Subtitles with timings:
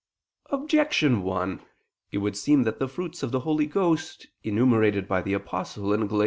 [0.49, 1.61] Objection 1:
[2.11, 6.19] It would seem that the fruits of the Holy Ghost, enumerated by the Apostle (Gal.